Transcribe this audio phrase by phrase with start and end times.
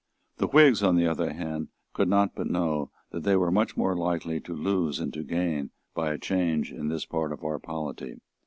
[0.37, 3.95] The Whigs, on the other hand, could not but know that they were much more
[3.95, 8.19] likely to lose than to gain by a change in this part of our polity.